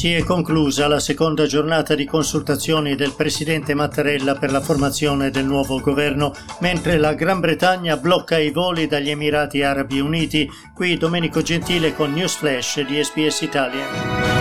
Si 0.00 0.14
è 0.14 0.24
conclusa 0.24 0.88
la 0.88 0.98
seconda 0.98 1.44
giornata 1.44 1.94
di 1.94 2.06
consultazioni 2.06 2.94
del 2.94 3.12
presidente 3.14 3.74
Mattarella 3.74 4.34
per 4.34 4.50
la 4.50 4.62
formazione 4.62 5.28
del 5.28 5.44
nuovo 5.44 5.78
governo, 5.78 6.32
mentre 6.60 6.96
la 6.96 7.12
Gran 7.12 7.38
Bretagna 7.38 7.98
blocca 7.98 8.38
i 8.38 8.50
voli 8.50 8.86
dagli 8.86 9.10
Emirati 9.10 9.62
Arabi 9.62 10.00
Uniti. 10.00 10.48
Qui 10.74 10.96
Domenico 10.96 11.42
Gentile 11.42 11.94
con 11.94 12.14
News 12.14 12.36
Flash 12.36 12.80
di 12.80 13.04
SPS 13.04 13.42
Italia. 13.42 14.39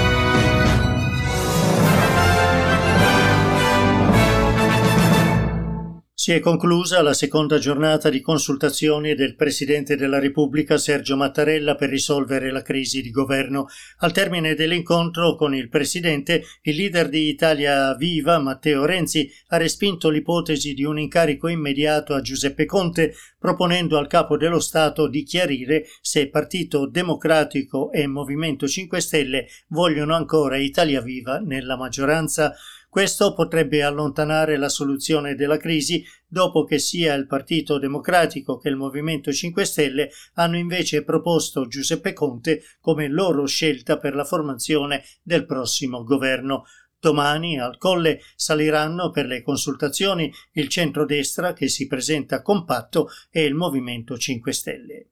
Si 6.20 6.34
è 6.34 6.42
conclusa 6.42 7.02
la 7.02 7.14
seconda 7.14 7.60
giornata 7.60 8.10
di 8.10 8.20
consultazioni 8.20 9.16
del 9.16 9.38
Presidente 9.38 9.96
della 9.96 10.20
Repubblica 10.20 10.78
Sergio 10.78 11.16
Mattarella 11.16 11.76
per 11.76 11.88
risolvere 11.88 12.52
la 12.52 12.62
crisi 12.62 13.02
di 13.02 13.10
governo. 13.10 13.68
Al 14.00 14.12
termine 14.12 14.54
dell'incontro 14.54 15.36
con 15.36 15.56
il 15.56 15.70
Presidente, 15.70 16.44
il 16.64 16.76
leader 16.76 17.08
di 17.08 17.30
Italia 17.30 17.96
Viva, 17.96 18.38
Matteo 18.38 18.84
Renzi, 18.84 19.32
ha 19.48 19.56
respinto 19.56 20.10
l'ipotesi 20.10 20.74
di 20.74 20.84
un 20.84 21.00
incarico 21.00 21.48
immediato 21.48 22.14
a 22.14 22.20
Giuseppe 22.20 22.66
Conte, 22.66 23.14
proponendo 23.40 23.98
al 23.98 24.08
capo 24.08 24.36
dello 24.36 24.60
Stato 24.60 25.08
di 25.08 25.24
chiarire 25.24 25.86
se 26.02 26.28
Partito 26.28 26.86
Democratico 26.86 27.94
e 27.94 28.08
Movimento 28.08 28.68
5 28.68 29.00
Stelle 29.00 29.48
vogliono 29.70 30.14
ancora 30.16 30.58
Italia 30.58 31.00
Viva 31.00 31.38
nella 31.38 31.78
maggioranza. 31.78 32.54
Questo 32.90 33.36
potrebbe 33.36 33.84
allontanare 33.84 34.58
la 34.58 34.68
soluzione 34.68 35.36
della 35.36 35.58
crisi 35.58 36.04
dopo 36.26 36.64
che 36.64 36.80
sia 36.80 37.14
il 37.14 37.28
Partito 37.28 37.78
Democratico 37.78 38.58
che 38.58 38.70
il 38.70 38.78
Movimento 38.78 39.32
5 39.32 39.64
Stelle 39.64 40.10
hanno 40.34 40.58
invece 40.58 41.04
proposto 41.04 41.68
Giuseppe 41.68 42.14
Conte 42.14 42.64
come 42.80 43.08
loro 43.08 43.46
scelta 43.46 44.00
per 44.00 44.16
la 44.16 44.26
formazione 44.26 45.04
del 45.22 45.46
prossimo 45.46 46.04
governo. 46.04 46.64
Domani 47.00 47.60
al 47.60 47.78
Colle 47.78 48.22
saliranno 48.36 49.12
per 49.12 49.28
le 49.28 49.44
consultazioni 49.44 50.34
il 50.54 50.68
centrodestra 50.68 51.54
che 51.54 51.68
si 51.68 51.86
presenta 51.86 52.42
compatto 52.42 53.10
e 53.30 53.44
il 53.44 53.54
Movimento 53.54 54.18
5 54.18 54.52
Stelle. 54.52 55.10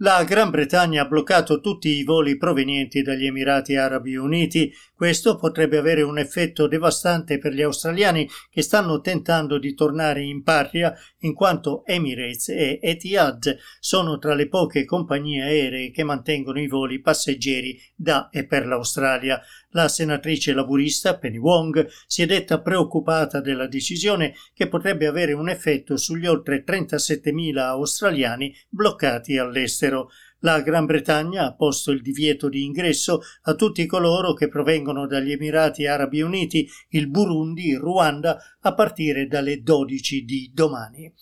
La 0.00 0.22
Gran 0.22 0.50
Bretagna 0.50 1.02
ha 1.02 1.08
bloccato 1.08 1.58
tutti 1.58 1.88
i 1.88 2.04
voli 2.04 2.36
provenienti 2.36 3.02
dagli 3.02 3.26
Emirati 3.26 3.74
Arabi 3.74 4.14
Uniti. 4.14 4.72
Questo 4.94 5.36
potrebbe 5.36 5.76
avere 5.76 6.02
un 6.02 6.18
effetto 6.18 6.68
devastante 6.68 7.38
per 7.38 7.52
gli 7.52 7.62
australiani 7.62 8.28
che 8.48 8.62
stanno 8.62 9.00
tentando 9.00 9.58
di 9.58 9.74
tornare 9.74 10.22
in 10.22 10.44
patria 10.44 10.94
in 11.22 11.34
quanto 11.34 11.84
Emirates 11.84 12.48
e 12.50 12.78
Etihad 12.80 13.58
sono 13.80 14.18
tra 14.18 14.34
le 14.34 14.46
poche 14.46 14.84
compagnie 14.84 15.42
aeree 15.42 15.90
che 15.90 16.04
mantengono 16.04 16.60
i 16.60 16.68
voli 16.68 17.00
passeggeri 17.00 17.76
da 17.96 18.28
e 18.30 18.46
per 18.46 18.68
l'Australia. 18.68 19.42
La 19.72 19.88
senatrice 19.88 20.54
laburista 20.54 21.18
Penny 21.18 21.36
Wong 21.36 21.86
si 22.06 22.22
è 22.22 22.26
detta 22.26 22.62
preoccupata 22.62 23.42
della 23.42 23.66
decisione 23.66 24.34
che 24.54 24.66
potrebbe 24.66 25.06
avere 25.06 25.34
un 25.34 25.50
effetto 25.50 25.98
sugli 25.98 26.26
oltre 26.26 26.64
37.000 26.64 27.58
australiani 27.58 28.54
bloccati 28.70 29.36
all'estero. 29.36 30.08
La 30.40 30.62
Gran 30.62 30.86
Bretagna 30.86 31.44
ha 31.44 31.54
posto 31.54 31.90
il 31.90 32.00
divieto 32.00 32.48
di 32.48 32.64
ingresso 32.64 33.20
a 33.42 33.54
tutti 33.54 33.84
coloro 33.84 34.32
che 34.32 34.48
provengono 34.48 35.06
dagli 35.06 35.32
Emirati 35.32 35.86
Arabi 35.86 36.22
Uniti, 36.22 36.66
il 36.90 37.10
Burundi, 37.10 37.74
Ruanda 37.74 38.38
a 38.60 38.72
partire 38.72 39.26
dalle 39.26 39.60
12 39.60 40.24
di 40.24 40.50
domani. 40.54 41.12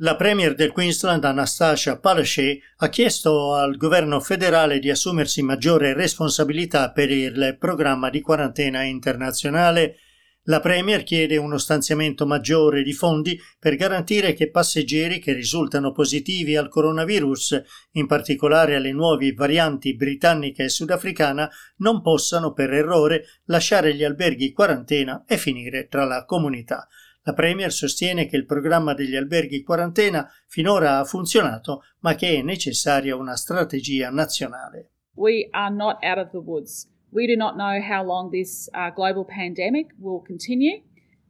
La 0.00 0.14
Premier 0.14 0.54
del 0.54 0.70
Queensland 0.70 1.24
Anastasia 1.24 1.98
Palaszczuk 1.98 2.60
ha 2.76 2.88
chiesto 2.88 3.54
al 3.54 3.76
governo 3.76 4.20
federale 4.20 4.78
di 4.78 4.90
assumersi 4.90 5.42
maggiore 5.42 5.92
responsabilità 5.92 6.92
per 6.92 7.10
il 7.10 7.56
programma 7.58 8.08
di 8.08 8.20
quarantena 8.20 8.84
internazionale. 8.84 9.96
La 10.44 10.60
Premier 10.60 11.02
chiede 11.02 11.36
uno 11.36 11.58
stanziamento 11.58 12.26
maggiore 12.26 12.84
di 12.84 12.92
fondi 12.92 13.36
per 13.58 13.74
garantire 13.74 14.34
che 14.34 14.52
passeggeri 14.52 15.18
che 15.18 15.32
risultano 15.32 15.90
positivi 15.90 16.54
al 16.54 16.68
coronavirus, 16.68 17.60
in 17.94 18.06
particolare 18.06 18.76
alle 18.76 18.92
nuove 18.92 19.32
varianti 19.32 19.96
britannica 19.96 20.62
e 20.62 20.68
sudafricana, 20.68 21.50
non 21.78 22.02
possano 22.02 22.52
per 22.52 22.72
errore 22.72 23.24
lasciare 23.46 23.96
gli 23.96 24.04
alberghi 24.04 24.52
quarantena 24.52 25.24
e 25.26 25.36
finire 25.38 25.88
tra 25.88 26.04
la 26.04 26.24
comunità. 26.24 26.86
La 27.28 27.34
Premier 27.34 27.70
sostiene 27.70 28.24
che 28.24 28.38
il 28.38 28.46
programma 28.46 28.94
degli 28.94 29.14
alberghi 29.14 29.62
quarantena 29.62 30.26
finora 30.46 30.96
ha 30.96 31.04
funzionato, 31.04 31.82
ma 31.98 32.14
che 32.14 32.36
è 32.38 32.42
necessaria 32.42 33.14
una 33.16 33.36
strategia 33.36 34.08
nazionale. 34.08 34.92
We 35.14 35.46
are 35.50 35.70
not 35.70 35.98
out 36.02 36.16
of 36.16 36.30
the 36.30 36.38
woods. 36.38 36.88
We 37.10 37.26
do 37.26 37.36
not 37.36 37.56
know 37.56 37.82
how 37.82 38.02
long 38.02 38.30
this 38.30 38.70
uh, 38.72 38.88
global 38.94 39.26
pandemic 39.26 39.88
will 39.98 40.22
continue, 40.22 40.80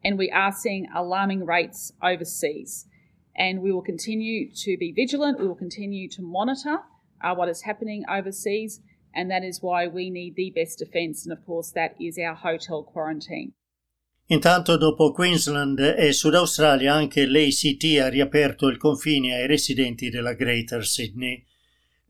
and 0.05 0.17
we 0.17 0.31
are 0.31 0.53
seeing 0.53 0.89
alarming 0.95 1.45
rates 1.45 1.93
overseas. 2.01 2.87
And 3.35 3.59
we 3.59 3.73
will 3.73 3.83
continue 3.83 4.53
to 4.53 4.77
be 4.79 4.93
vigilant, 4.93 5.41
we 5.41 5.49
will 5.49 5.59
continue 5.59 6.09
to 6.11 6.23
monitor 6.23 6.79
uh, 7.21 7.35
what 7.35 7.49
is 7.49 7.63
happening 7.63 8.05
overseas, 8.09 8.79
and 9.13 9.29
that 9.33 9.43
is 9.43 9.63
why 9.63 9.89
we 9.89 10.11
need 10.11 10.37
the 10.37 10.53
best 10.55 10.79
defence, 10.79 11.27
and 11.27 11.37
of 11.37 11.45
course, 11.45 11.73
that 11.73 11.97
is 11.99 12.17
our 12.19 12.37
hotel 12.37 12.85
quarantine. 12.85 13.55
Intanto 14.31 14.77
dopo 14.77 15.11
Queensland 15.11 15.79
e 15.97 16.13
Sud 16.13 16.35
Australia 16.35 16.93
anche 16.93 17.27
l'ACT 17.27 17.99
ha 18.03 18.09
riaperto 18.09 18.67
il 18.67 18.77
confine 18.77 19.35
ai 19.35 19.47
residenti 19.47 20.11
della 20.11 20.35
Greater 20.35 20.85
Sydney. 20.85 21.43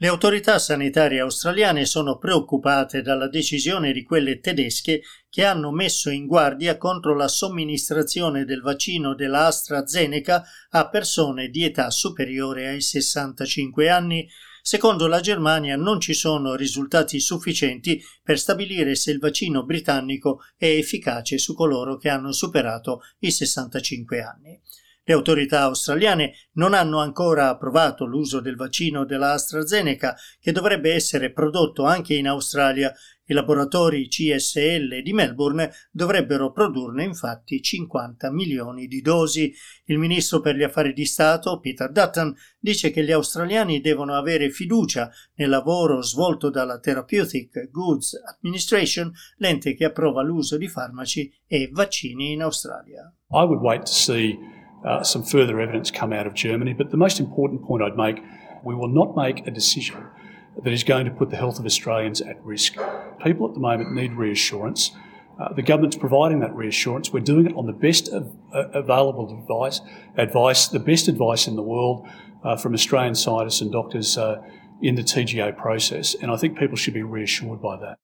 Le 0.00 0.06
autorità 0.08 0.58
sanitarie 0.58 1.20
australiane 1.20 1.84
sono 1.84 2.18
preoccupate 2.18 3.02
dalla 3.02 3.28
decisione 3.28 3.92
di 3.92 4.02
quelle 4.02 4.40
tedesche 4.40 5.02
che 5.30 5.44
hanno 5.44 5.70
messo 5.70 6.10
in 6.10 6.26
guardia 6.26 6.76
contro 6.76 7.14
la 7.14 7.28
somministrazione 7.28 8.44
del 8.44 8.62
vaccino 8.62 9.14
della 9.14 9.46
AstraZeneca 9.46 10.44
a 10.70 10.88
persone 10.88 11.48
di 11.48 11.64
età 11.64 11.90
superiore 11.90 12.66
ai 12.66 12.80
65 12.80 13.88
anni 13.90 14.28
Secondo 14.68 15.06
la 15.06 15.20
Germania 15.20 15.76
non 15.76 15.98
ci 15.98 16.12
sono 16.12 16.54
risultati 16.54 17.20
sufficienti 17.20 18.04
per 18.22 18.38
stabilire 18.38 18.96
se 18.96 19.10
il 19.10 19.18
vaccino 19.18 19.64
britannico 19.64 20.42
è 20.58 20.66
efficace 20.66 21.38
su 21.38 21.54
coloro 21.54 21.96
che 21.96 22.10
hanno 22.10 22.32
superato 22.32 23.00
i 23.20 23.30
65 23.30 24.20
anni. 24.20 24.60
Le 25.04 25.14
autorità 25.14 25.62
australiane 25.62 26.34
non 26.56 26.74
hanno 26.74 26.98
ancora 26.98 27.48
approvato 27.48 28.04
l'uso 28.04 28.40
del 28.40 28.56
vaccino 28.56 29.06
della 29.06 29.32
AstraZeneca, 29.32 30.14
che 30.38 30.52
dovrebbe 30.52 30.92
essere 30.92 31.32
prodotto 31.32 31.84
anche 31.84 32.12
in 32.12 32.28
Australia 32.28 32.92
i 33.28 33.34
laboratori 33.34 34.08
CSL 34.08 35.02
di 35.02 35.12
Melbourne 35.12 35.70
dovrebbero 35.90 36.50
produrne 36.50 37.04
infatti 37.04 37.60
50 37.60 38.30
milioni 38.32 38.86
di 38.86 39.00
dosi. 39.00 39.52
Il 39.84 39.98
ministro 39.98 40.40
per 40.40 40.56
gli 40.56 40.62
affari 40.62 40.94
di 40.94 41.04
Stato, 41.04 41.60
Peter 41.60 41.92
Dutton, 41.92 42.34
dice 42.58 42.90
che 42.90 43.04
gli 43.04 43.12
australiani 43.12 43.80
devono 43.80 44.14
avere 44.14 44.48
fiducia 44.48 45.10
nel 45.34 45.50
lavoro 45.50 46.00
svolto 46.02 46.48
dalla 46.48 46.78
Therapeutic 46.78 47.70
Goods 47.70 48.14
Administration, 48.34 49.12
l'ente 49.36 49.74
che 49.74 49.84
approva 49.84 50.22
l'uso 50.22 50.56
di 50.56 50.68
farmaci 50.68 51.30
e 51.46 51.68
vaccini 51.70 52.32
in 52.32 52.42
Australia. 52.42 53.12
I 53.30 53.44
would 53.44 53.60
wait 53.60 53.80
to 53.80 53.92
see 53.92 54.38
uh, 54.84 55.02
some 55.02 55.22
further 55.22 55.60
evidence 55.60 55.90
come 55.90 56.16
out 56.16 56.26
of 56.26 56.32
Germany, 56.32 56.72
but 56.72 56.88
the 56.88 56.96
most 56.96 57.20
important 57.20 57.62
point 57.66 57.82
I'd 57.82 57.96
make, 57.96 58.22
we 58.64 58.74
will 58.74 58.90
not 58.90 59.14
make 59.14 59.46
a 59.46 59.50
decision 59.50 60.16
that 60.62 60.72
is 60.72 60.84
going 60.84 61.04
to 61.04 61.10
put 61.10 61.30
the 61.30 61.36
health 61.36 61.58
of 61.58 61.66
Australians 61.66 62.20
at 62.20 62.44
risk. 62.44 62.76
People 63.22 63.48
at 63.48 63.54
the 63.54 63.60
moment 63.60 63.92
need 63.92 64.12
reassurance. 64.12 64.92
Uh, 65.38 65.52
the 65.52 65.62
government's 65.62 65.96
providing 65.96 66.40
that 66.40 66.54
reassurance. 66.54 67.12
We're 67.12 67.20
doing 67.20 67.46
it 67.46 67.56
on 67.56 67.66
the 67.66 67.72
best 67.72 68.08
of, 68.08 68.34
uh, 68.52 68.68
available 68.74 69.38
advice, 69.40 69.80
advice, 70.16 70.66
the 70.68 70.80
best 70.80 71.06
advice 71.06 71.46
in 71.46 71.54
the 71.54 71.62
world 71.62 72.08
uh, 72.42 72.56
from 72.56 72.74
Australian 72.74 73.14
scientists 73.14 73.60
and 73.60 73.70
doctors 73.70 74.18
uh, 74.18 74.42
in 74.82 74.96
the 74.96 75.02
TGA 75.02 75.56
process. 75.56 76.14
And 76.14 76.30
I 76.30 76.36
think 76.36 76.58
people 76.58 76.76
should 76.76 76.94
be 76.94 77.02
reassured 77.02 77.62
by 77.62 77.76
that. 77.76 77.98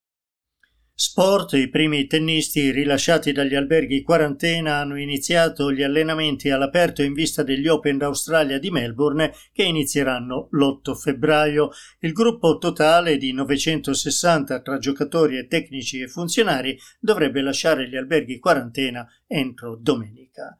Sport, 0.96 1.54
i 1.54 1.68
primi 1.70 2.06
tennisti 2.06 2.70
rilasciati 2.70 3.32
dagli 3.32 3.56
alberghi 3.56 4.02
quarantena 4.02 4.76
hanno 4.76 4.96
iniziato 4.96 5.72
gli 5.72 5.82
allenamenti 5.82 6.50
all'aperto 6.50 7.02
in 7.02 7.14
vista 7.14 7.42
degli 7.42 7.66
Open 7.66 7.98
d'Australia 7.98 8.60
di 8.60 8.70
Melbourne 8.70 9.34
che 9.52 9.64
inizieranno 9.64 10.46
l'8 10.52 10.94
febbraio. 10.94 11.70
Il 11.98 12.12
gruppo 12.12 12.58
totale 12.58 13.16
di 13.16 13.32
960 13.32 14.60
tra 14.60 14.78
giocatori 14.78 15.36
e 15.36 15.48
tecnici 15.48 16.00
e 16.00 16.06
funzionari 16.06 16.78
dovrebbe 17.00 17.40
lasciare 17.40 17.88
gli 17.88 17.96
alberghi 17.96 18.38
quarantena 18.38 19.04
entro 19.26 19.74
domenica. 19.74 20.56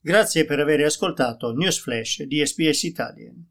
Grazie 0.00 0.44
per 0.44 0.60
aver 0.60 0.84
ascoltato 0.84 1.52
News 1.52 1.80
Flash 1.80 2.22
di 2.22 2.46
SBS 2.46 2.84
Italian. 2.84 3.50